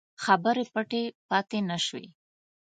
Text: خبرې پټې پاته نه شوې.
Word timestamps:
خبرې 0.23 0.65
پټې 0.73 1.03
پاته 1.29 1.59
نه 1.69 1.77
شوې. 1.85 2.05